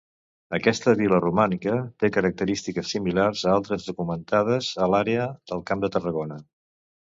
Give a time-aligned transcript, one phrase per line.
[0.57, 6.41] Aquesta vila romana té característiques similars a altres documentades a l’àrea del camp de Tarragona.